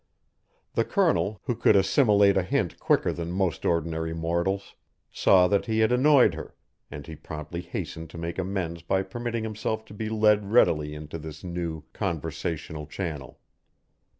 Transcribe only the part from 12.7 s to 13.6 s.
channel.